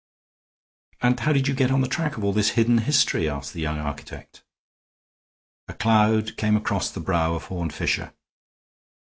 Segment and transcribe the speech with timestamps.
[1.03, 3.61] "And how did you get on the track of all this hidden history?" asked the
[3.61, 4.43] young architect.
[5.67, 8.11] A cloud came across the brow of Horne Fisher.